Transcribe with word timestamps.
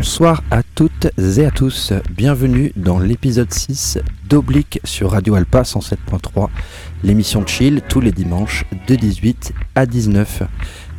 Bonsoir 0.00 0.42
à 0.50 0.62
toutes 0.62 1.08
et 1.18 1.44
à 1.44 1.50
tous, 1.50 1.92
bienvenue 2.10 2.72
dans 2.74 2.98
l'épisode 2.98 3.52
6 3.52 3.98
d'Oblique 4.26 4.80
sur 4.82 5.10
Radio 5.10 5.34
Alpa 5.34 5.60
107.3, 5.60 6.48
l'émission 7.04 7.42
de 7.42 7.48
chill 7.48 7.82
tous 7.86 8.00
les 8.00 8.10
dimanches 8.10 8.64
de 8.88 8.94
18 8.94 9.52
à 9.74 9.84
19. 9.84 10.44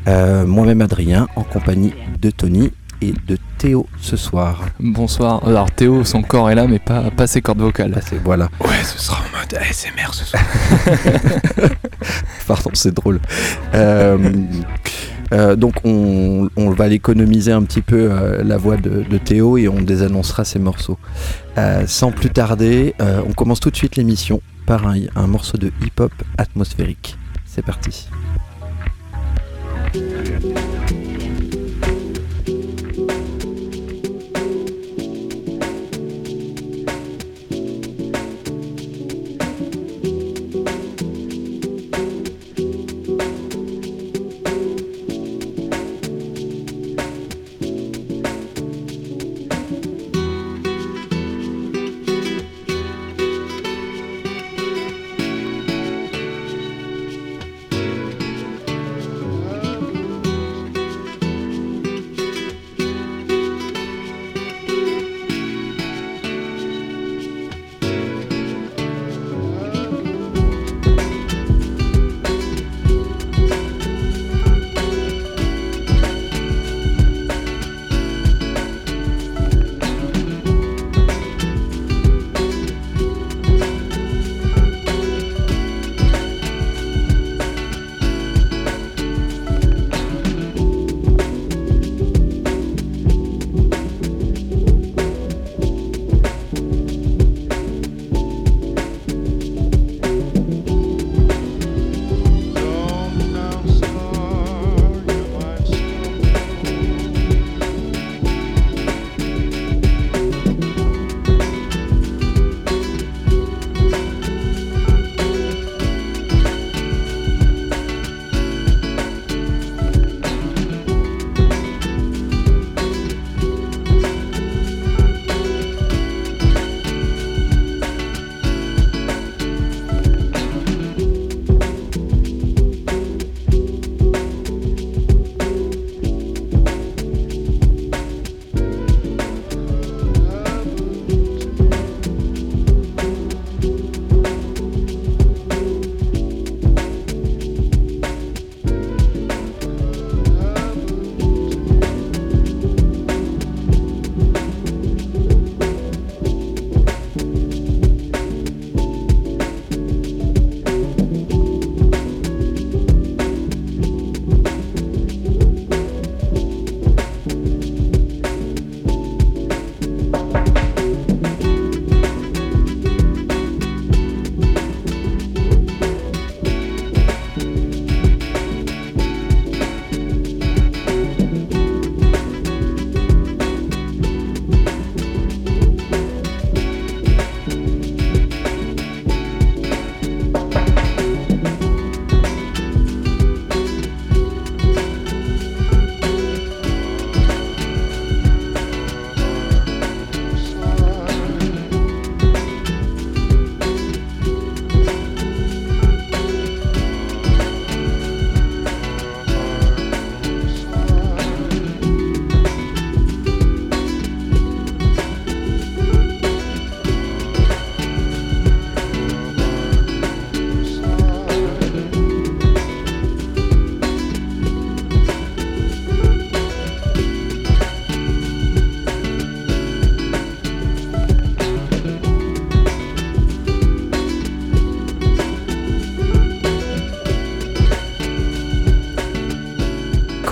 Euh, 0.08 0.46
moi-même 0.46 0.82
Adrien 0.82 1.28
en 1.36 1.42
compagnie 1.42 1.96
de 2.22 2.30
Tony 2.30 2.72
et 3.02 3.16
de 3.26 3.40
Théo 3.58 3.88
ce 4.00 4.18
soir. 4.18 4.66
Bonsoir. 4.80 5.48
Alors 5.48 5.72
Théo, 5.72 6.04
son 6.04 6.22
corps 6.22 6.52
est 6.52 6.56
là, 6.56 6.68
mais 6.68 6.78
pas, 6.78 7.10
pas 7.10 7.26
ses 7.26 7.42
cordes 7.42 7.62
vocales. 7.62 8.00
voilà. 8.24 8.50
Ouais, 8.60 8.84
ce 8.84 9.00
sera 9.00 9.18
en 9.18 9.40
mode 9.40 9.56
ASMR 9.56 10.14
ce 10.14 10.26
soir. 10.26 10.44
Pardon, 12.48 12.70
c'est 12.76 12.94
drôle. 12.94 13.20
Euh, 13.74 14.20
euh, 15.32 15.56
donc 15.56 15.76
on, 15.84 16.50
va 16.58 16.88
l'économiser 16.88 17.52
un 17.52 17.64
petit 17.64 17.82
peu 17.82 18.10
euh, 18.12 18.44
la 18.44 18.58
voix 18.58 18.78
de, 18.78 19.18
Théo 19.18 19.58
et 19.58 19.68
on 19.68 19.82
désannoncera 19.82 20.46
ses 20.46 20.60
morceaux. 20.60 20.98
sans 21.86 22.12
plus 22.12 22.30
tarder, 22.30 22.96
on 23.00 23.34
commence 23.34 23.60
tout 23.60 23.70
de 23.70 23.76
suite 23.76 23.96
l'émission 23.96 24.42
par 24.66 24.86
un 24.88 25.28
morceau 25.28 25.58
de 25.58 25.72
hip-hop 25.82 26.12
atmosphérique. 26.38 27.18
C'est 27.46 27.64
parti. 27.64 28.08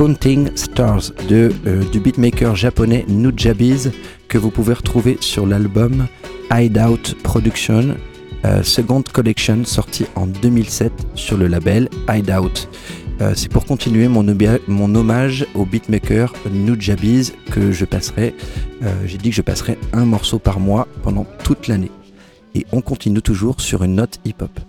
Counting 0.10 0.50
Stars 0.56 1.12
euh, 1.32 1.84
du 1.92 2.00
beatmaker 2.00 2.56
japonais 2.56 3.06
Nujabiz 3.08 3.92
que 4.28 4.40
vous 4.40 4.50
pouvez 4.50 4.74
retrouver 4.74 5.18
sur 5.20 5.46
l'album 5.46 6.08
Hideout 6.52 7.14
Production 7.22 7.96
euh, 8.44 8.64
Second 8.64 9.04
Collection 9.04 9.64
sorti 9.66 10.08
en 10.16 10.26
2007 10.26 10.92
sur 11.14 11.38
le 11.38 11.46
label 11.46 11.90
Hideout. 12.10 12.68
Euh, 13.22 13.34
c'est 13.36 13.52
pour 13.52 13.66
continuer 13.66 14.08
mon, 14.08 14.26
mon, 14.68 14.96
hommage 14.96 15.46
au 15.54 15.64
beatmaker 15.64 16.34
Nujabiz 16.52 17.34
que 17.52 17.72
je 17.72 17.86
passerai. 17.86 18.34
J'ai 19.06 19.20
dit 19.20 19.30
que 19.30 19.36
je 19.36 19.44
passerai 19.44 19.78
un 19.94 20.06
morceau 20.06 20.40
par 20.40 20.60
mois 20.60 20.88
pendant 21.04 21.28
toute 21.44 21.68
l'année. 21.68 21.92
Et 22.56 22.66
on 22.72 22.82
continue 22.82 23.22
toujours 23.22 23.62
sur 23.62 23.84
une 23.84 23.94
note 23.94 24.20
hip-hop. 24.26 24.60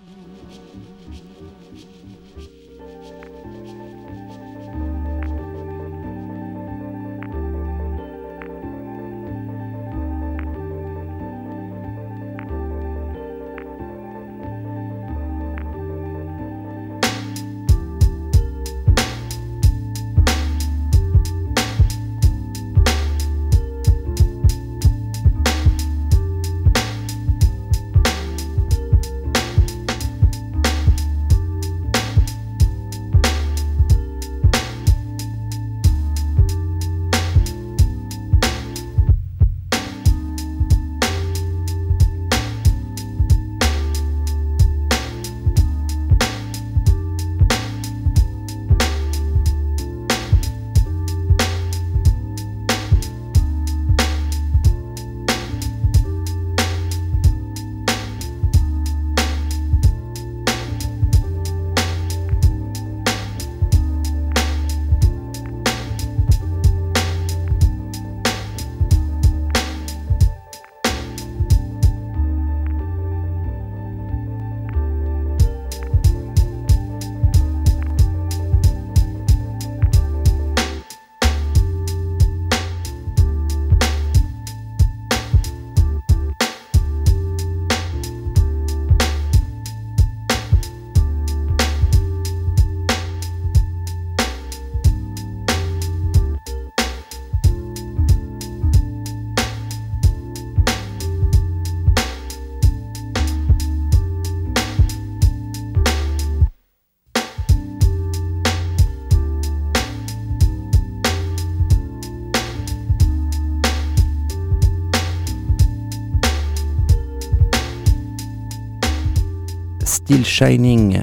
Still 119.90 120.24
Shining, 120.24 121.02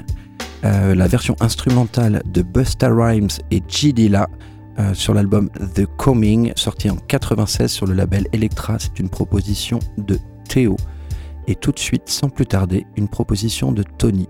euh, 0.64 0.94
la 0.94 1.06
version 1.08 1.36
instrumentale 1.40 2.22
de 2.24 2.40
Busta 2.40 2.88
Rhymes 2.88 3.28
et 3.50 3.62
G 3.68 3.92
Dilla 3.92 4.30
euh, 4.78 4.94
sur 4.94 5.12
l'album 5.12 5.50
The 5.74 5.84
Coming, 5.98 6.54
sorti 6.56 6.88
en 6.88 6.96
96 6.96 7.70
sur 7.70 7.86
le 7.86 7.92
label 7.92 8.26
Electra. 8.32 8.78
C'est 8.78 8.98
une 8.98 9.10
proposition 9.10 9.78
de 9.98 10.18
Théo. 10.48 10.76
Et 11.46 11.54
tout 11.54 11.70
de 11.70 11.78
suite, 11.78 12.08
sans 12.08 12.30
plus 12.30 12.46
tarder, 12.46 12.86
une 12.96 13.08
proposition 13.08 13.72
de 13.72 13.82
Tony. 13.82 14.26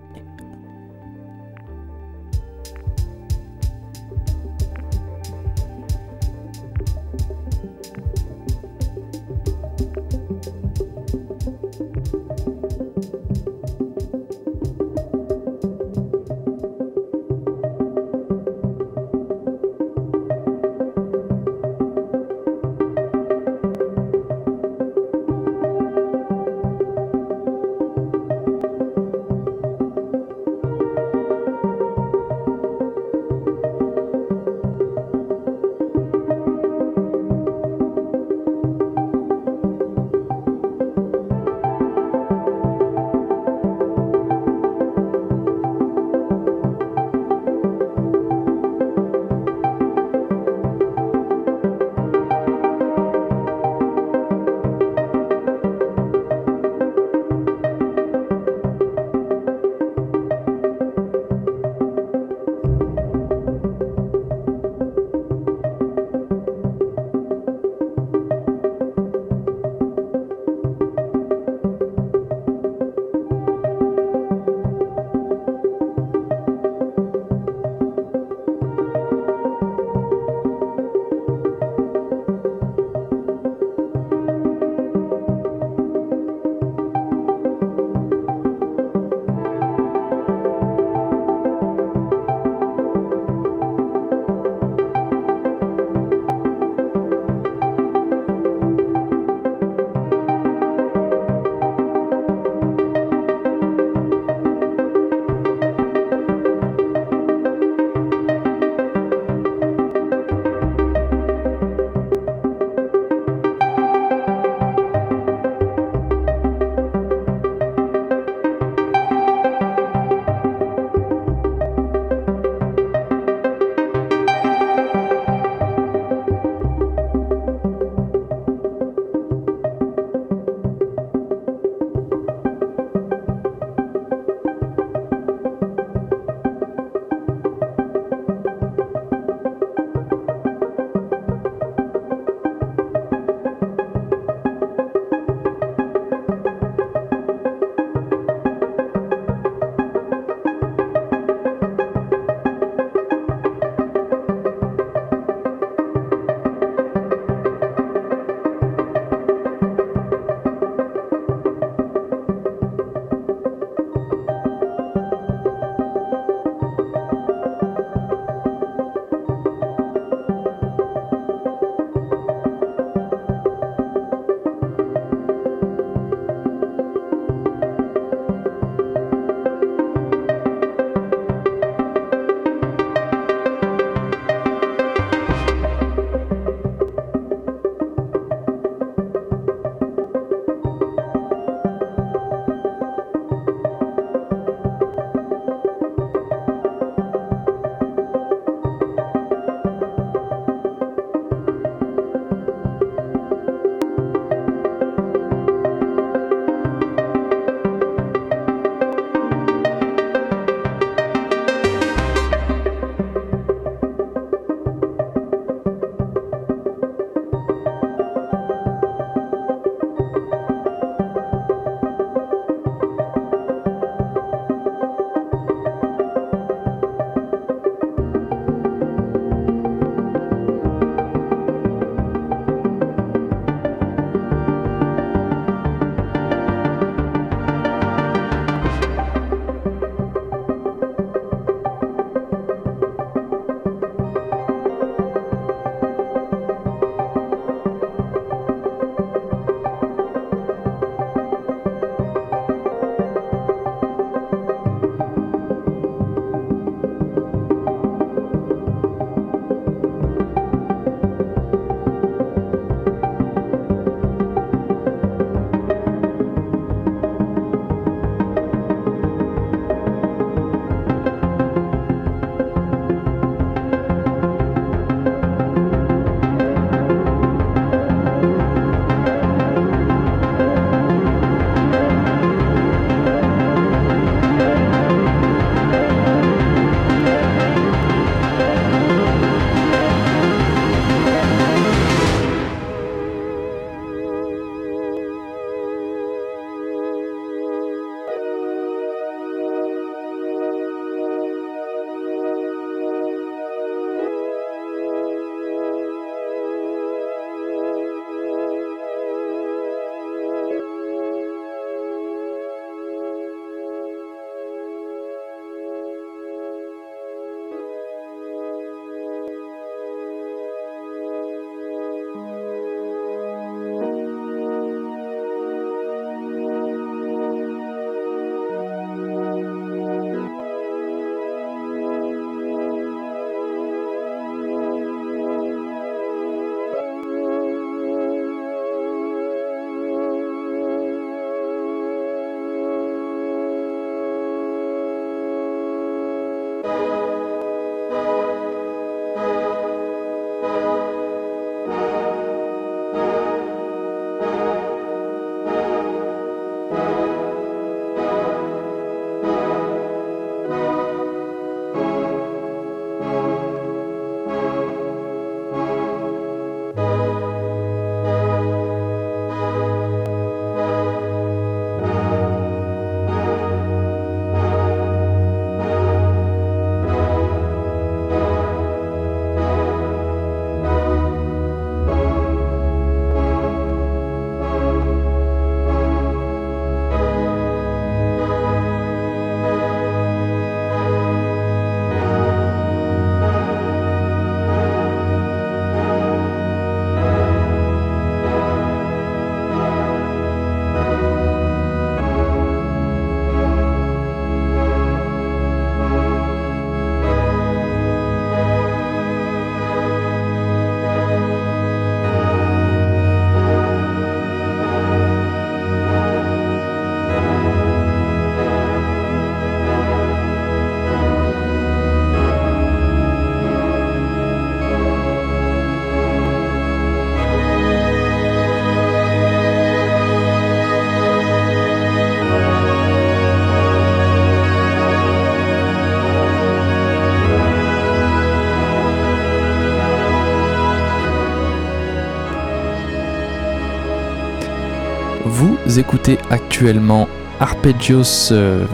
Écoutez 445.77 446.17
actuellement 446.31 447.07
Arpeggios 447.39 448.31
euh, 448.31 448.65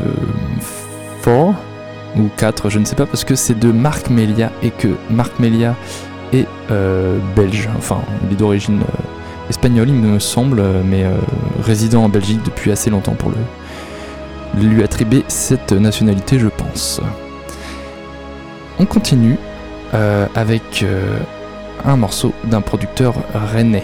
4 1.23 1.53
ou 2.17 2.29
4, 2.37 2.69
je 2.69 2.79
ne 2.79 2.85
sais 2.85 2.95
pas, 2.95 3.05
parce 3.05 3.23
que 3.23 3.35
c'est 3.35 3.57
de 3.57 3.71
Marc 3.71 4.09
Melia 4.09 4.51
et 4.63 4.69
que 4.69 4.87
Marc 5.09 5.39
Melia 5.39 5.75
est 6.31 6.47
euh, 6.71 7.19
belge, 7.35 7.69
enfin 7.77 8.01
il 8.23 8.33
est 8.33 8.37
d'origine 8.37 8.81
euh, 8.81 9.49
espagnole 9.49 9.89
il 9.89 9.95
me 9.95 10.19
semble, 10.19 10.59
euh, 10.59 10.81
mais 10.85 11.03
euh, 11.03 11.15
résident 11.61 12.03
en 12.03 12.09
Belgique 12.09 12.41
depuis 12.45 12.71
assez 12.71 12.89
longtemps 12.89 13.15
pour 13.15 13.31
le, 13.31 14.63
lui 14.63 14.83
attribuer 14.83 15.23
cette 15.27 15.73
nationalité 15.73 16.39
je 16.39 16.47
pense. 16.47 17.01
On 18.79 18.85
continue 18.85 19.37
euh, 19.93 20.27
avec 20.35 20.83
euh, 20.83 21.17
un 21.85 21.95
morceau 21.95 22.33
d'un 22.45 22.61
producteur 22.61 23.15
rennais. 23.33 23.83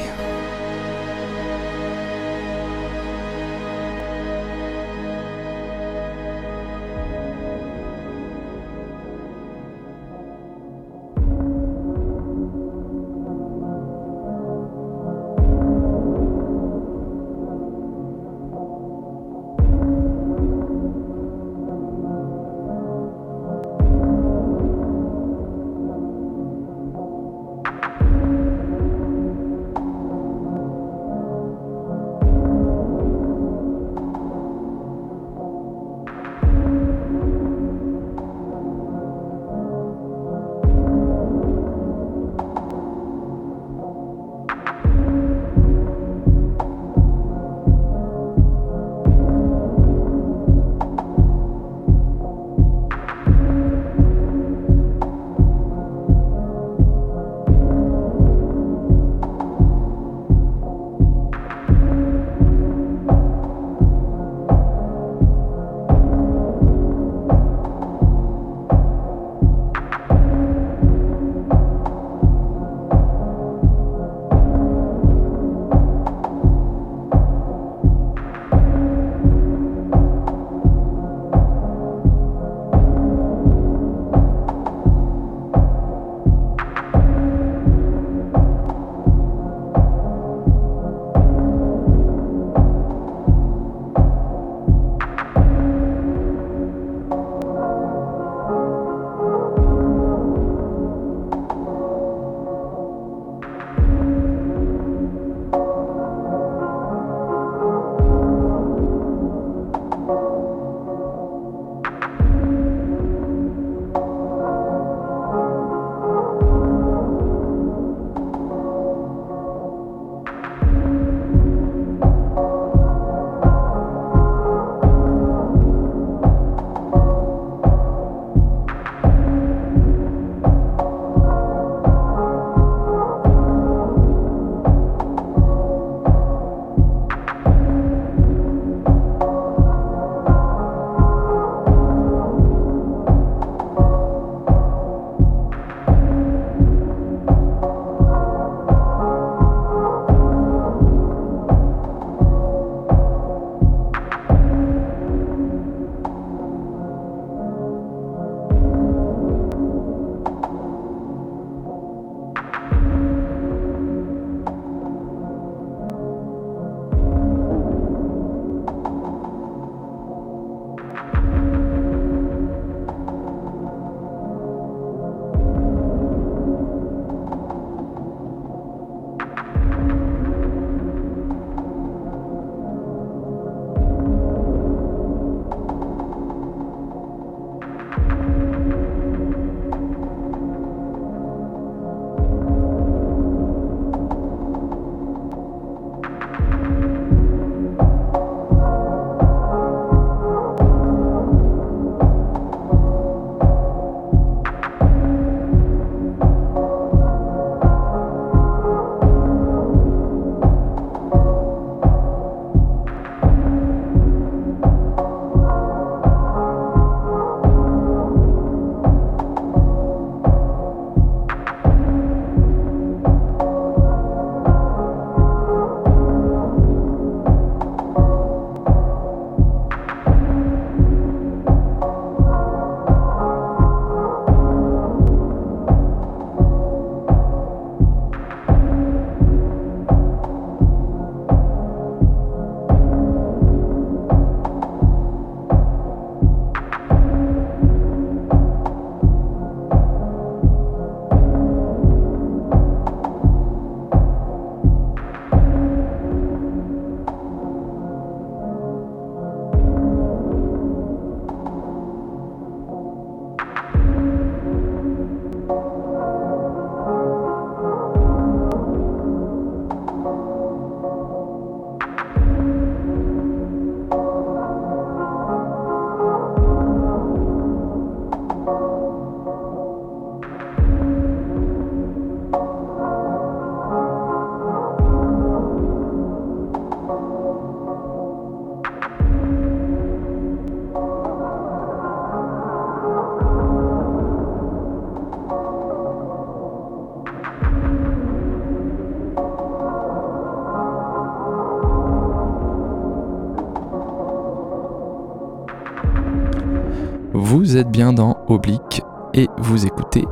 Bien 307.63 307.93
dans 307.93 308.17
Oblique 308.27 308.81
et 309.13 309.27
vous 309.37 309.65
écoutez 309.65 310.05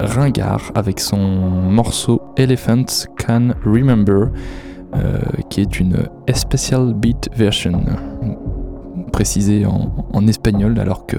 Ringard 0.00 0.70
avec 0.74 1.00
son 1.00 1.18
morceau 1.18 2.22
Elephants 2.36 3.06
Can 3.18 3.50
Remember, 3.64 4.28
euh, 4.94 5.18
qui 5.50 5.60
est 5.60 5.80
une 5.80 6.08
special 6.32 6.94
beat 6.94 7.28
version, 7.34 7.82
précisée 9.12 9.66
en, 9.66 10.26
espagnol, 10.26 10.78
alors 10.78 11.06
que 11.06 11.16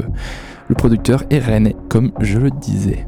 le 0.67 0.75
producteur 0.75 1.23
est 1.29 1.39
rennais, 1.39 1.75
comme 1.89 2.11
je 2.19 2.39
le 2.39 2.51
disais. 2.51 3.05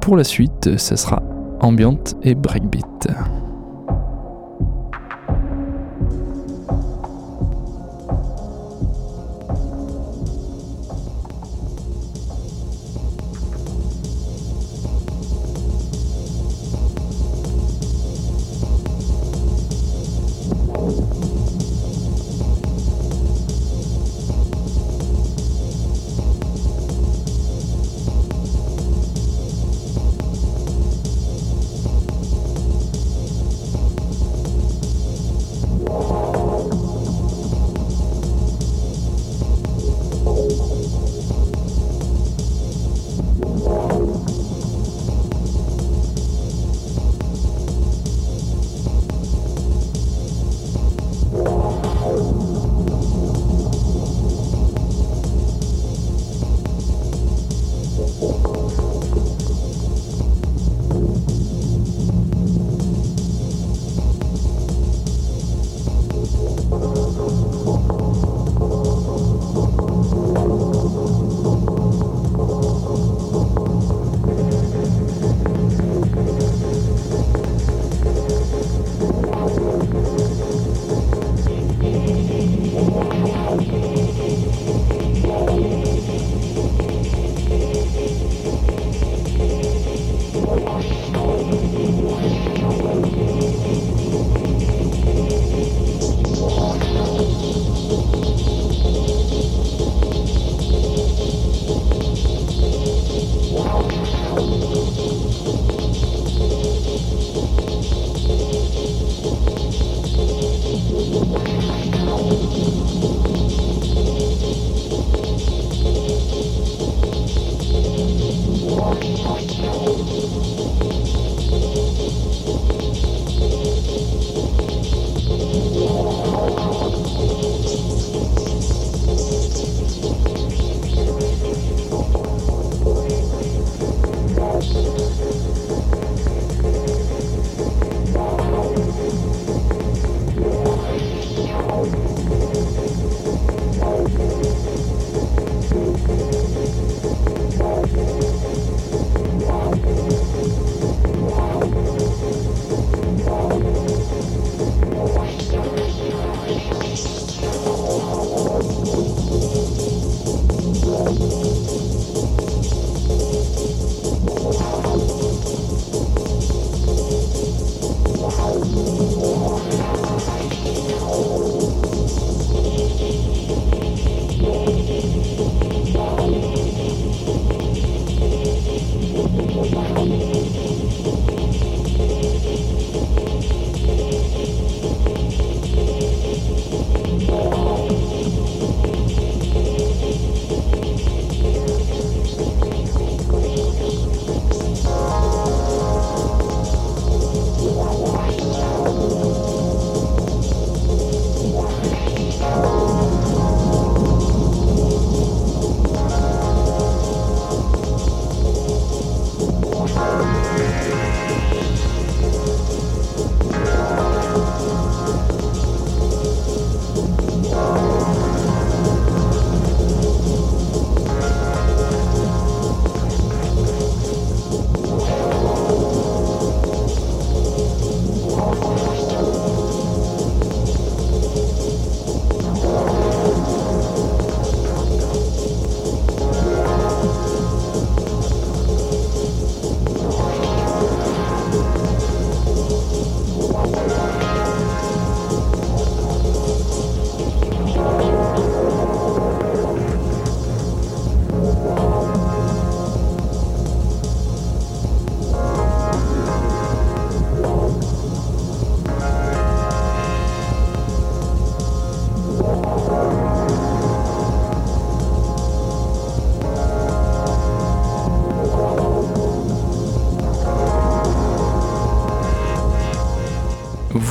Pour 0.00 0.16
la 0.16 0.24
suite, 0.24 0.76
ce 0.76 0.96
sera 0.96 1.22
ambient 1.60 2.16
et 2.22 2.34
breakbeat. 2.34 3.08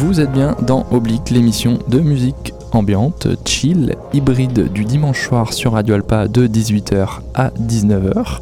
Vous 0.02 0.22
êtes 0.22 0.32
bien 0.32 0.56
dans 0.62 0.86
Oblique, 0.92 1.30
l'émission 1.30 1.78
de 1.90 2.00
musique 2.00 2.54
ambiante, 2.72 3.28
chill, 3.44 3.98
hybride 4.14 4.72
du 4.72 4.86
dimanche 4.86 5.28
soir 5.28 5.52
sur 5.52 5.74
Radio 5.74 5.96
Alpa 5.96 6.30
de 6.30 6.48
18h 6.48 7.20
à 7.36 7.50
19h, 7.50 8.40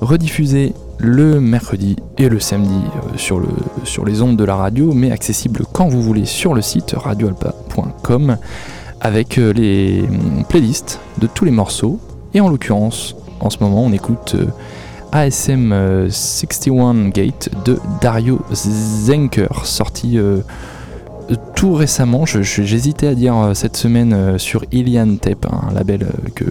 rediffusée 0.00 0.72
le 0.96 1.38
mercredi 1.38 1.96
et 2.16 2.30
le 2.30 2.40
samedi 2.40 2.70
euh, 2.72 3.18
sur, 3.18 3.42
sur 3.84 4.06
les 4.06 4.22
ondes 4.22 4.38
de 4.38 4.44
la 4.44 4.56
radio, 4.56 4.94
mais 4.94 5.10
accessible 5.10 5.66
quand 5.70 5.86
vous 5.86 6.00
voulez 6.00 6.24
sur 6.24 6.54
le 6.54 6.62
site 6.62 6.94
radioalpa.com 6.96 8.38
avec 9.02 9.36
euh, 9.36 9.52
les 9.52 10.00
hum, 10.00 10.44
playlists 10.48 11.00
de 11.18 11.26
tous 11.26 11.44
les 11.44 11.50
morceaux. 11.50 12.00
Et 12.32 12.40
en 12.40 12.48
l'occurrence, 12.48 13.16
en 13.40 13.50
ce 13.50 13.58
moment, 13.60 13.84
on 13.84 13.92
écoute 13.92 14.34
euh, 14.34 14.46
ASM 15.12 16.08
61 16.08 17.10
Gate 17.10 17.50
de 17.66 17.78
Dario 18.00 18.40
Zenker, 18.50 19.66
sorti 19.66 20.18
tout 21.54 21.74
récemment. 21.74 22.24
J'hésitais 22.26 23.08
à 23.08 23.14
dire 23.14 23.50
cette 23.54 23.76
semaine 23.76 24.38
sur 24.38 24.64
Ilian 24.72 25.16
Tape, 25.16 25.46
un 25.50 25.72
label 25.72 26.06
que 26.34 26.44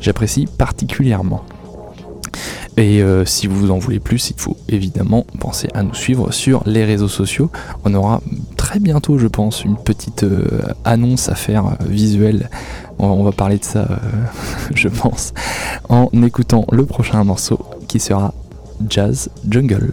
j'apprécie 0.00 0.46
particulièrement. 0.46 1.44
Et 2.76 3.02
euh, 3.02 3.24
si 3.24 3.46
vous 3.46 3.70
en 3.70 3.78
voulez 3.78 4.00
plus, 4.00 4.30
il 4.30 4.40
faut 4.40 4.56
évidemment 4.68 5.24
penser 5.38 5.68
à 5.74 5.82
nous 5.82 5.94
suivre 5.94 6.32
sur 6.32 6.62
les 6.66 6.84
réseaux 6.84 7.08
sociaux. 7.08 7.50
On 7.84 7.94
aura 7.94 8.20
très 8.56 8.80
bientôt, 8.80 9.16
je 9.18 9.28
pense, 9.28 9.64
une 9.64 9.76
petite 9.76 10.24
euh, 10.24 10.60
annonce 10.84 11.28
à 11.28 11.36
faire 11.36 11.66
euh, 11.66 11.84
visuelle. 11.86 12.50
On, 12.98 13.22
va 13.22 13.32
parler 13.32 13.58
de 13.58 13.64
ça, 13.64 14.00
je 14.74 14.88
pense, 14.88 15.34
en 15.88 16.08
écoutant 16.22 16.64
le 16.72 16.84
prochain 16.84 17.22
morceau 17.22 17.60
qui 17.86 18.00
sera 18.00 18.34
Jazz 18.88 19.30
Jungle. 19.48 19.92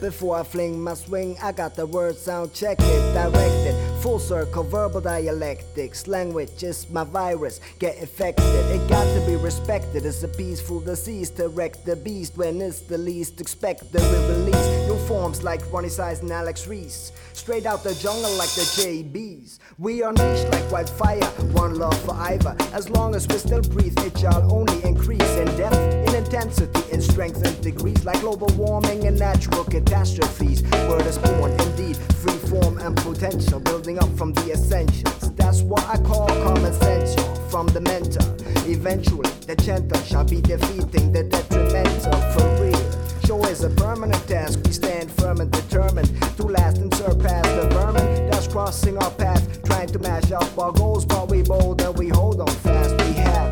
Before 0.00 0.36
I 0.36 0.42
fling 0.42 0.82
my 0.82 0.94
swing, 0.94 1.36
I 1.42 1.52
got 1.52 1.76
the 1.76 1.86
word 1.86 2.16
sound 2.16 2.52
check 2.52 2.78
it, 2.80 3.14
directed. 3.14 3.74
Full 4.02 4.18
circle, 4.18 4.64
verbal 4.64 5.00
dialectics. 5.00 6.06
Language 6.06 6.62
is 6.62 6.90
my 6.90 7.04
virus, 7.04 7.60
get 7.78 7.96
infected. 7.98 8.44
It 8.44 8.88
got 8.88 9.04
to 9.14 9.24
be 9.26 9.36
respected. 9.36 10.04
It's 10.04 10.22
a 10.22 10.28
peaceful 10.28 10.80
disease 10.80 11.30
to 11.30 11.48
wreck 11.48 11.84
the 11.84 11.96
beast 11.96 12.36
when 12.36 12.60
it's 12.60 12.80
the 12.80 12.98
least 12.98 13.40
expected. 13.40 14.00
We 14.00 14.18
release 14.34 14.88
new 14.88 14.98
forms 15.06 15.42
like 15.42 15.60
Ronnie 15.72 15.88
Size 15.88 16.20
and 16.20 16.30
Alex 16.30 16.66
Reese. 16.66 17.12
Straight 17.32 17.66
out 17.66 17.84
the 17.84 17.94
jungle 17.94 18.32
like 18.32 18.50
the 18.50 18.62
JBs. 18.62 19.58
We 19.78 20.02
unleash 20.02 20.44
like 20.52 20.70
wildfire, 20.70 21.24
one 21.52 21.76
love 21.76 21.98
for 22.04 22.14
Ivor. 22.14 22.56
As 22.72 22.90
long 22.90 23.14
as 23.14 23.26
we 23.28 23.38
still 23.38 23.62
breathe, 23.62 23.98
it 23.98 24.18
shall 24.18 24.52
only 24.52 24.82
increase 24.84 25.20
in 25.36 25.46
depth, 25.56 26.11
intensity, 26.32 26.90
in 26.90 27.02
strength 27.02 27.44
and 27.44 27.60
degrees, 27.62 28.06
like 28.06 28.18
global 28.20 28.48
warming 28.56 29.06
and 29.06 29.18
natural 29.18 29.64
catastrophes. 29.64 30.62
Word 30.88 31.04
is 31.04 31.18
born, 31.18 31.50
indeed, 31.60 31.96
free 31.96 32.38
form 32.48 32.78
and 32.78 32.96
potential, 32.96 33.60
building 33.60 33.98
up 33.98 34.08
from 34.16 34.32
the 34.32 34.52
essentials. 34.52 35.34
That's 35.34 35.60
what 35.60 35.84
I 35.84 35.98
call 35.98 36.28
common 36.28 36.72
sense, 36.72 37.14
from 37.50 37.66
the 37.66 37.82
mentor. 37.82 38.24
Eventually, 38.66 39.28
the 39.46 39.56
gentle 39.56 40.00
shall 40.04 40.24
be 40.24 40.40
defeating 40.40 41.12
the 41.12 41.24
detrimental 41.24 42.18
for 42.32 42.62
real. 42.62 43.26
Show 43.26 43.44
is 43.44 43.62
a 43.64 43.70
permanent 43.70 44.26
task. 44.26 44.60
We 44.64 44.72
stand 44.72 45.12
firm 45.12 45.40
and 45.40 45.50
determined 45.50 46.10
to 46.38 46.44
last 46.44 46.78
and 46.78 46.92
surpass 46.94 47.46
the 47.48 47.68
vermin 47.74 48.30
that's 48.30 48.48
crossing 48.48 48.96
our 48.96 49.10
path, 49.10 49.62
trying 49.64 49.88
to 49.88 49.98
mash 49.98 50.32
up 50.32 50.58
our 50.58 50.72
goals. 50.72 51.04
But 51.04 51.30
we 51.30 51.42
bold 51.42 51.82
and 51.82 51.94
we 51.98 52.08
hold 52.08 52.40
on 52.40 52.48
fast. 52.48 52.96
We 53.04 53.12
have 53.20 53.51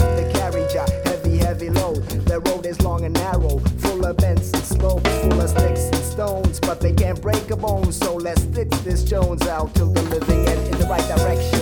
heavy, 1.61 1.70
load. 1.79 1.96
The 2.27 2.40
road 2.40 2.66
is 2.66 2.81
long 2.81 3.05
and 3.05 3.14
narrow, 3.14 3.59
full 3.79 4.05
of 4.05 4.16
bends 4.16 4.53
and 4.53 4.62
slopes, 4.62 5.11
full 5.20 5.40
of 5.40 5.49
sticks 5.51 5.85
and 5.87 5.96
stones. 5.96 6.61
But 6.61 6.81
they 6.81 6.92
can't 6.92 7.20
break 7.20 7.51
a 7.51 7.57
bone, 7.57 7.92
so 7.92 8.14
let's 8.14 8.42
stitch 8.42 8.70
this 8.83 9.05
Jones 9.05 9.46
out 9.46 9.75
till 9.75 9.92
the 9.92 10.03
living 10.03 10.46
end 10.49 10.75
in 10.75 10.79
the 10.79 10.87
right 10.87 11.07
direction. 11.16 11.60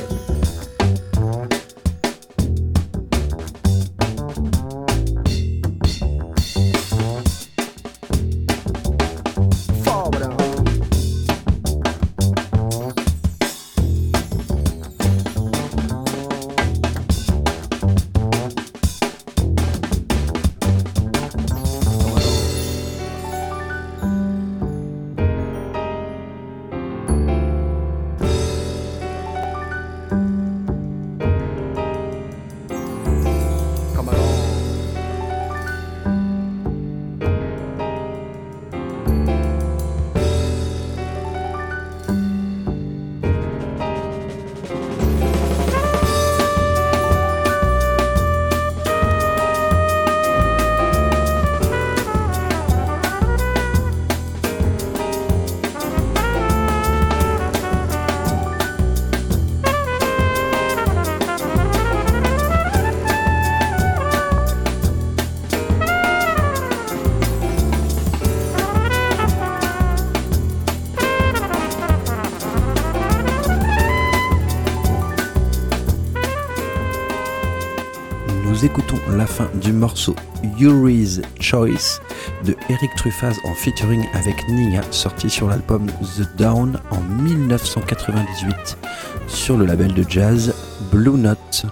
Morceau 79.99 80.15
Yuri's 80.57 81.21
Choice 81.41 82.01
de 82.45 82.55
Eric 82.69 82.95
Truffaz 82.95 83.35
en 83.45 83.53
featuring 83.53 84.07
avec 84.15 84.49
Nia, 84.49 84.81
sorti 84.93 85.29
sur 85.29 85.49
l'album 85.49 85.87
The 86.17 86.37
Down 86.37 86.79
en 86.93 87.01
1998 87.01 88.79
sur 89.27 89.57
le 89.57 89.67
label 89.67 89.93
de 89.95 90.05
jazz 90.09 90.55
Blue 90.93 91.19
Note. 91.19 91.67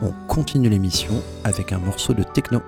On 0.00 0.10
continue 0.26 0.70
l'émission 0.70 1.22
avec 1.44 1.72
un 1.72 1.78
morceau 1.78 2.14
de 2.14 2.22
techno. 2.22 2.62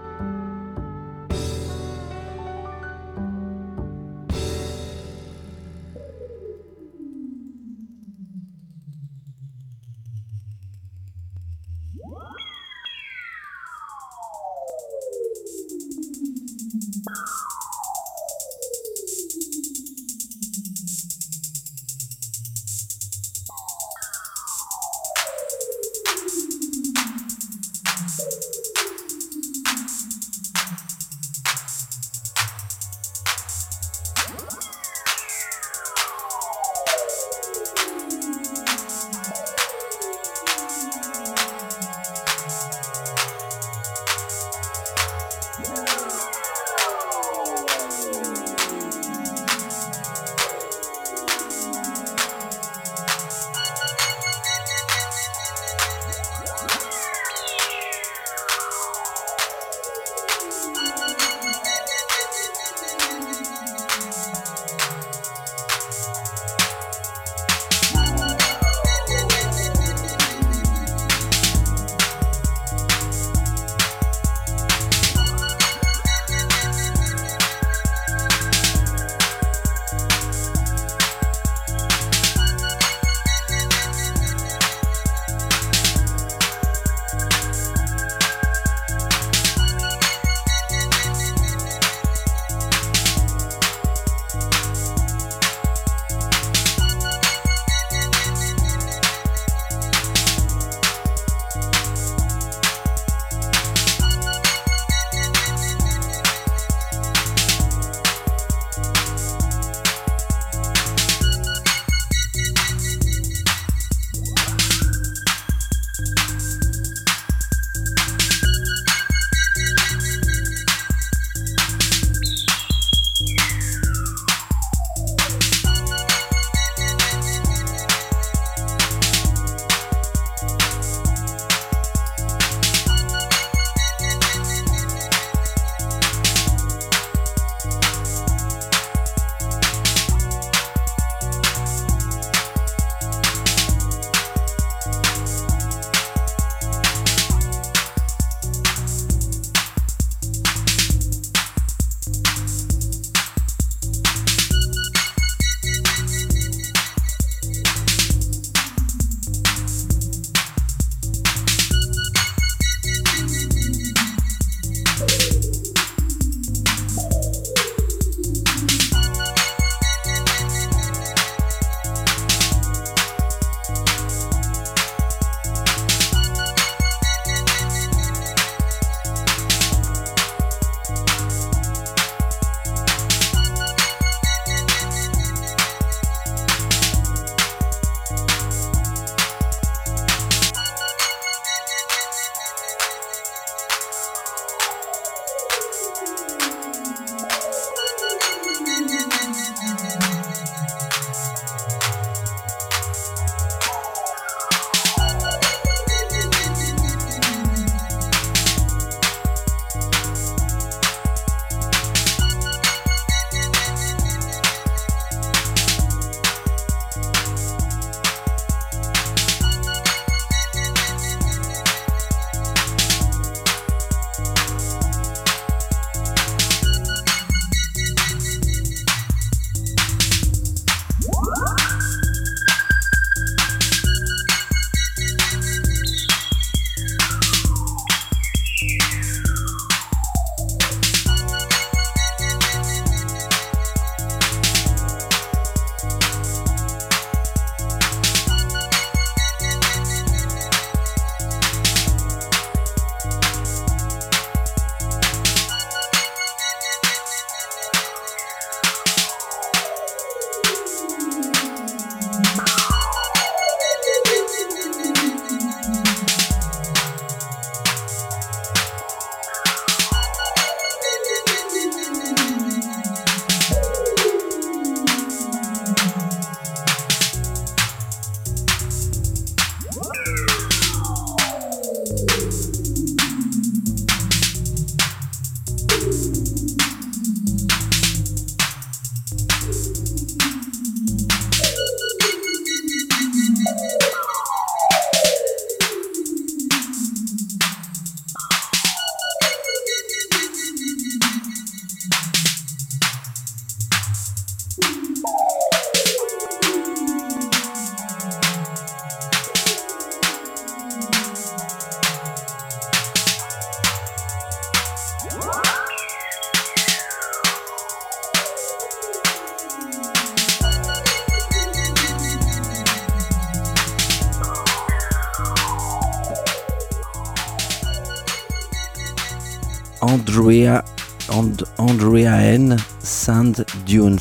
Andrea, 330.12 330.62
And- 331.08 331.42
Andrea 331.56 332.20
N. 332.34 332.56
Sand 332.82 333.46
Dunes 333.64 333.98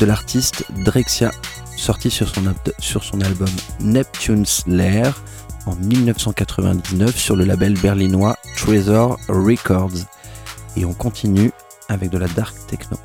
de 0.00 0.06
l'artiste 0.06 0.64
Drexia, 0.82 1.30
sorti 1.76 2.10
sur 2.10 2.26
son, 2.34 2.54
sur 2.78 3.04
son 3.04 3.20
album 3.20 3.48
Neptune's 3.80 4.62
Lair 4.66 5.14
en 5.66 5.74
1999 5.76 7.14
sur 7.14 7.36
le 7.36 7.44
label 7.44 7.74
berlinois 7.78 8.38
Treasure 8.56 9.18
Records. 9.28 10.06
Et 10.74 10.86
on 10.86 10.94
continue 10.94 11.52
avec 11.90 12.08
de 12.08 12.16
la 12.16 12.28
dark 12.28 12.54
techno. 12.66 12.96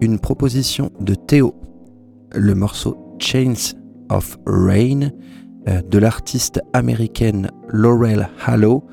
Une 0.00 0.18
proposition 0.18 0.90
de 1.00 1.14
Théo, 1.14 1.54
le 2.34 2.54
morceau 2.54 3.16
Chains 3.18 3.74
of 4.08 4.38
Rain 4.46 5.10
euh, 5.68 5.82
de 5.82 5.98
l'artiste 5.98 6.60
américaine 6.72 7.50
Laurel 7.68 8.30
Hallow, 8.44 8.84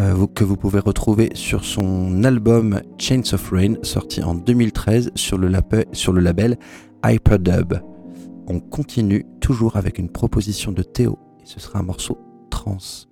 euh, 0.00 0.26
que 0.26 0.44
vous 0.44 0.56
pouvez 0.56 0.80
retrouver 0.80 1.30
sur 1.34 1.64
son 1.64 2.24
album 2.24 2.80
Chains 2.98 3.22
of 3.32 3.50
Rain, 3.50 3.74
sorti 3.82 4.22
en 4.22 4.34
2013 4.34 5.12
sur 5.14 5.38
le, 5.38 5.48
label 5.48 6.58
Hyperdub. 7.04 7.74
On 8.48 8.60
continue 8.60 9.24
toujours 9.40 9.76
avec 9.76 9.98
une 9.98 10.08
proposition 10.08 10.72
de 10.72 10.82
Théo, 10.82 11.18
et 11.40 11.46
ce 11.46 11.60
sera 11.60 11.78
un 11.78 11.82
morceau 11.82 12.18
trans. 12.50 13.07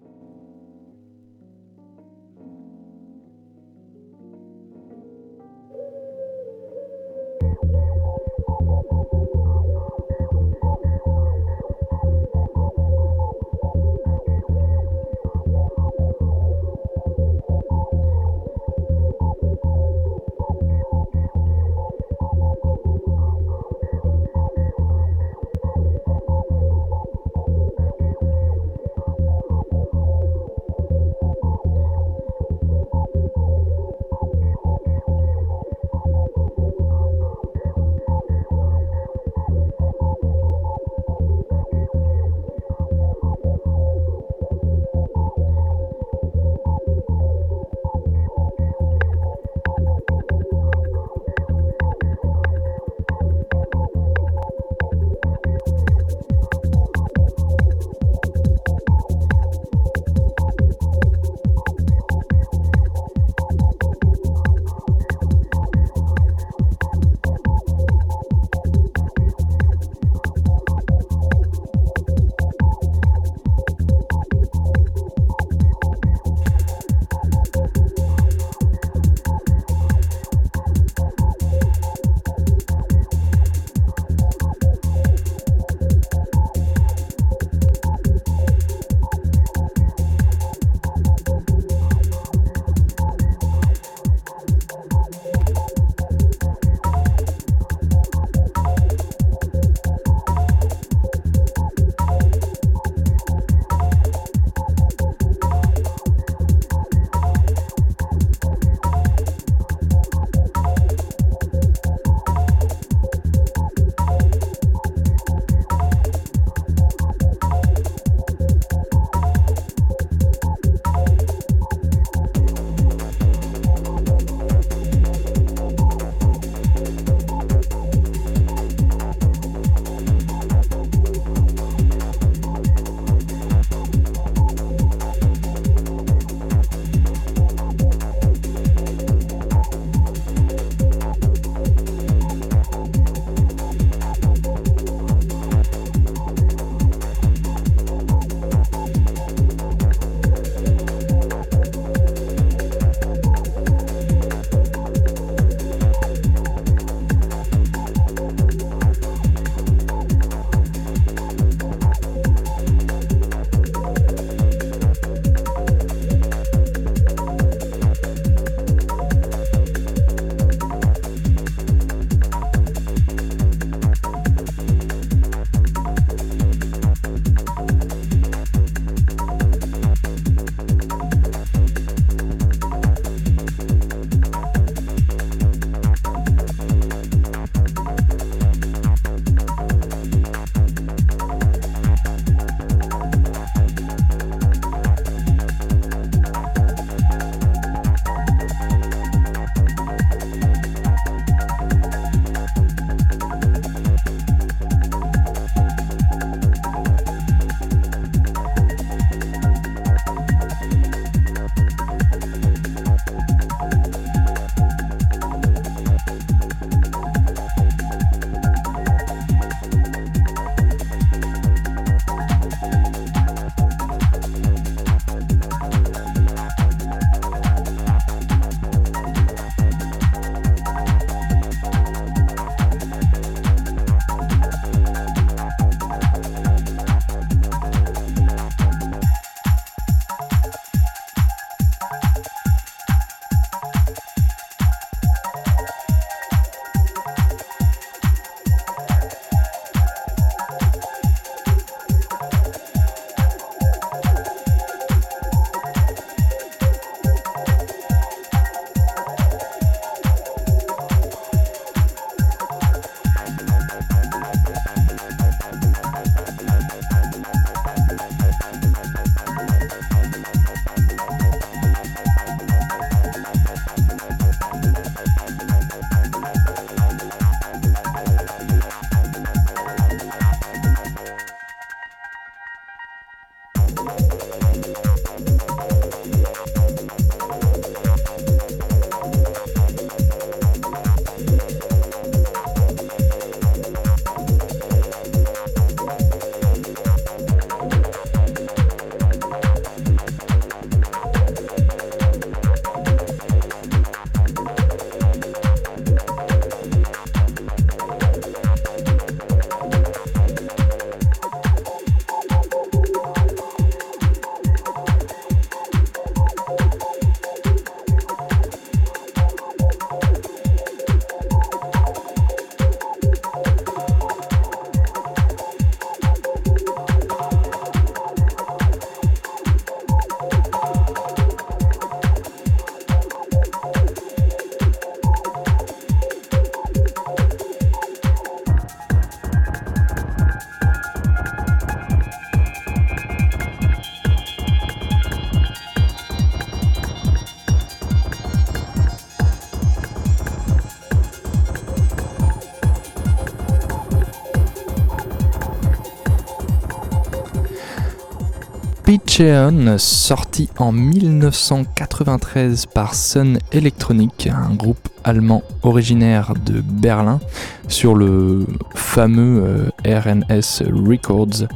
Cheon, 359.17 359.79
sorti 359.79 360.51
en 360.59 360.73
1993 360.73 362.67
par 362.67 362.95
Sun 362.95 363.39
Electronic, 363.51 364.27
un 364.31 364.55
groupe 364.55 364.91
allemand 365.05 365.43
originaire 365.62 366.35
de 366.45 366.61
Berlin, 366.61 367.19
sur 367.67 367.95
le 367.95 368.45
fameux 368.75 369.71
euh, 369.87 370.01
RNS 370.01 370.64
Records, 370.71 371.49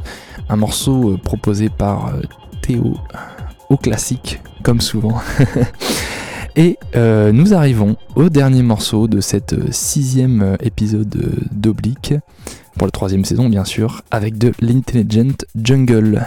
un 0.49 0.55
morceau 0.55 1.11
euh, 1.11 1.17
proposé 1.17 1.69
par 1.69 2.07
euh, 2.07 2.21
Théo 2.63 2.97
au 3.69 3.77
classique, 3.77 4.39
comme 4.63 4.81
souvent. 4.81 5.21
Et 6.55 6.79
nous 6.95 7.53
arrivons 7.53 7.95
au 8.15 8.29
dernier 8.29 8.63
morceau 8.63 9.07
de 9.07 9.21
cette 9.21 9.71
sixième 9.71 10.57
épisode 10.61 11.45
d'Oblique, 11.51 12.15
pour 12.75 12.87
la 12.87 12.91
troisième 12.91 13.23
saison 13.23 13.49
bien 13.49 13.65
sûr, 13.65 14.01
avec 14.09 14.39
de 14.39 14.51
l'Intelligent 14.61 15.37
Jungle. 15.55 16.25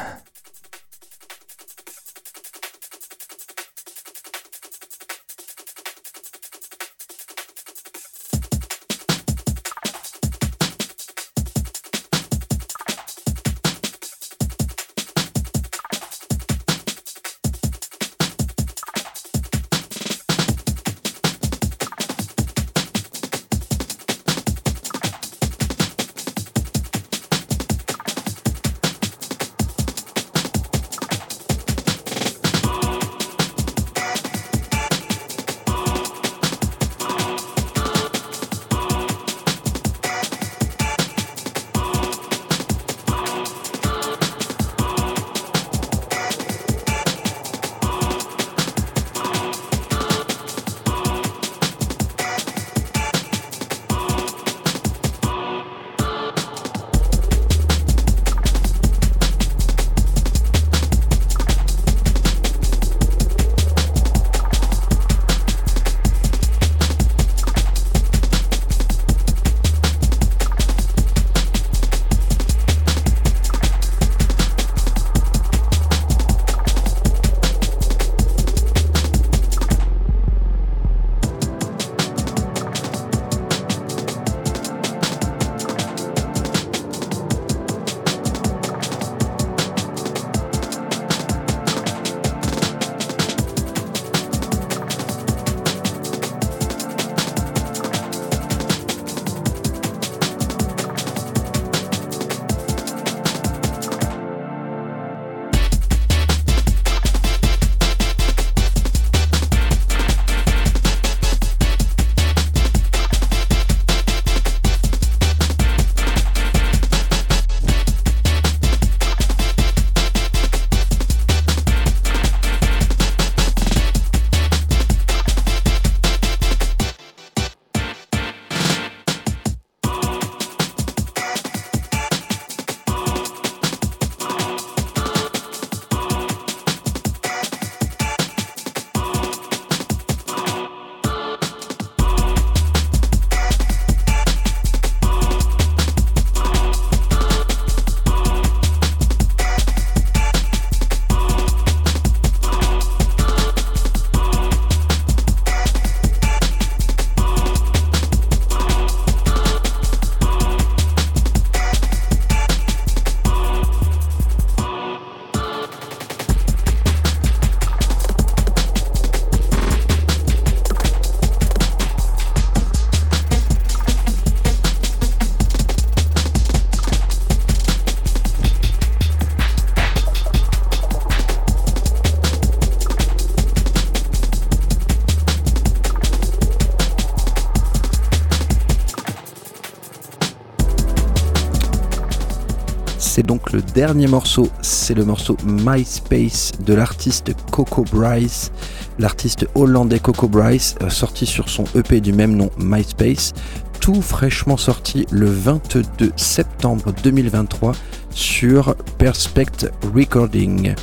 Le 193.22 193.62
dernier 193.74 194.08
morceau, 194.08 194.48
c'est 194.60 194.94
le 194.94 195.04
morceau 195.04 195.36
MySpace 195.46 196.52
de 196.66 196.74
l'artiste 196.74 197.32
Coco 197.52 197.84
Bryce, 197.84 198.50
l'artiste 198.98 199.46
hollandais 199.54 200.00
Coco 200.00 200.26
Bryce, 200.26 200.74
euh, 200.82 200.88
sorti 200.90 201.24
sur 201.24 201.48
son 201.48 201.64
EP 201.76 202.00
du 202.00 202.12
même 202.12 202.34
nom 202.34 202.50
MySpace, 202.58 203.32
tout 203.78 204.02
fraîchement 204.02 204.56
sorti 204.56 205.06
le 205.12 205.26
22 205.26 206.10
septembre 206.16 206.92
2023 207.04 207.72
sur 208.10 208.74
Perspect 208.98 209.70
Recording. 209.94 210.74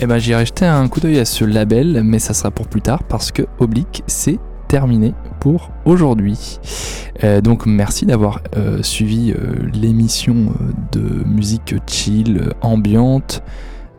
eh 0.00 0.06
ben, 0.06 0.18
j'irai 0.18 0.44
jeter 0.44 0.66
un 0.66 0.88
coup 0.88 1.00
d'œil 1.00 1.20
à 1.20 1.24
ce 1.24 1.44
label, 1.46 2.02
mais 2.04 2.18
ça 2.18 2.34
sera 2.34 2.50
pour 2.50 2.68
plus 2.68 2.82
tard 2.82 3.02
parce 3.04 3.32
que 3.32 3.42
Oblique, 3.60 4.02
c'est 4.06 4.38
terminé 4.68 5.14
pour 5.40 5.70
aujourd'hui. 5.86 6.58
Euh, 7.24 7.40
donc 7.40 7.66
merci 7.66 8.06
d'avoir 8.06 8.42
euh, 8.56 8.82
suivi 8.82 9.32
euh, 9.32 9.54
l'émission 9.72 10.52
de 10.92 11.24
musique 11.26 11.74
chill, 11.86 12.50
ambiante, 12.60 13.42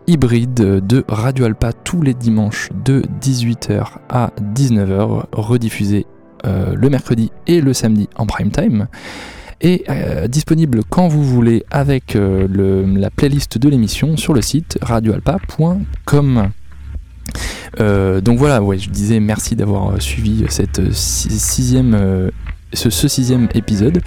hybride 0.08 0.54
de 0.54 1.04
Radio 1.08 1.46
Alpa 1.46 1.74
tous 1.74 2.02
les 2.02 2.14
dimanches 2.14 2.70
de 2.86 3.04
18h 3.22 3.86
à 4.10 4.32
19h, 4.56 5.26
rediffusée 5.32 6.06
le 6.46 6.90
mercredi 6.90 7.32
et 7.48 7.60
le 7.60 7.74
samedi 7.74 8.08
en 8.16 8.26
prime 8.26 8.50
time. 8.50 8.88
Et 9.60 9.84
disponible 10.30 10.84
quand 10.90 11.10
vous 11.10 11.22
voulez 11.22 11.66
avec 11.70 12.18
la 12.18 13.10
playlist 13.10 13.58
de 13.58 13.68
l'émission 13.68 14.16
sur 14.16 14.34
le 14.34 14.42
site 14.42 14.80
radioalpa.com. 14.82 16.50
Donc 17.78 18.38
voilà, 18.38 18.62
je 18.78 18.90
disais 18.90 19.20
merci 19.20 19.56
d'avoir 19.58 20.02
suivi 20.02 20.46
cette 20.50 20.80
euh, 20.80 20.92
sixième, 20.92 22.32
ce, 22.74 23.08
sixième 23.08 23.48
épisode. 23.54 24.02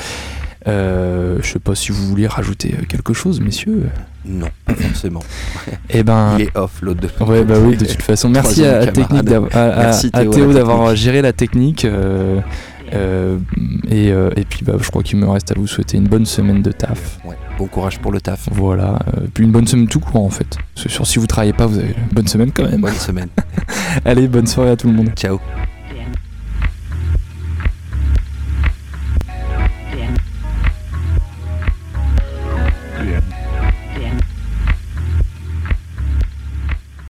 je 0.66 1.40
sais 1.42 1.58
pas 1.58 1.74
si 1.74 1.92
vous 1.92 2.06
vouliez 2.06 2.26
rajouter 2.26 2.74
quelque 2.88 3.12
chose, 3.12 3.40
messieurs. 3.40 3.84
Non, 4.24 4.48
forcément. 4.68 5.22
Et 5.90 5.98
eh 5.98 6.02
ben, 6.04 6.36
il 6.38 6.42
est 6.42 6.56
off 6.56 6.80
l'autre. 6.80 7.00
De... 7.00 7.24
Ouais, 7.24 7.44
bah 7.44 7.56
oui, 7.60 7.76
de 7.76 7.84
toute 7.84 8.02
façon. 8.02 8.28
Merci 8.28 8.64
à, 8.64 8.86
technique 8.86 9.28
à, 9.54 10.24
Théo 10.24 10.52
d'avoir 10.52 10.94
géré 10.94 11.22
la 11.22 11.32
technique. 11.32 11.86
Euh, 12.92 13.38
et, 13.88 14.12
euh, 14.12 14.30
et 14.36 14.44
puis 14.44 14.64
bah, 14.64 14.74
je 14.80 14.90
crois 14.90 15.02
qu'il 15.02 15.18
me 15.18 15.28
reste 15.28 15.50
à 15.50 15.54
vous 15.54 15.66
souhaiter 15.66 15.96
une 15.96 16.08
bonne 16.08 16.26
semaine 16.26 16.62
de 16.62 16.72
taf. 16.72 17.18
Ouais, 17.24 17.36
bon 17.58 17.66
courage 17.66 17.98
pour 17.98 18.12
le 18.12 18.20
taf. 18.20 18.48
Voilà, 18.50 18.98
euh, 19.16 19.26
puis 19.32 19.44
une 19.44 19.52
bonne 19.52 19.66
semaine 19.66 19.88
tout 19.88 20.00
court 20.00 20.24
en 20.24 20.30
fait. 20.30 20.58
Parce 20.74 20.96
que 20.96 21.04
si 21.04 21.18
vous 21.18 21.26
travaillez 21.26 21.54
pas, 21.54 21.66
vous 21.66 21.78
avez 21.78 21.88
une 21.88 22.14
bonne 22.14 22.28
semaine 22.28 22.52
quand 22.52 22.68
même. 22.68 22.80
Bonne 22.80 22.92
semaine. 22.94 23.28
Allez, 24.04 24.28
bonne 24.28 24.46
soirée 24.46 24.70
à 24.70 24.76
tout 24.76 24.88
le 24.88 24.94
monde. 24.94 25.10
Ciao. 25.16 25.40